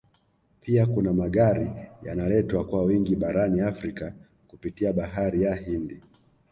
[0.61, 1.71] Pia kuna Magari
[2.03, 4.13] yanaletwa kwa wingi barani Afrika
[4.47, 6.01] kupitia Bahari ya Hindi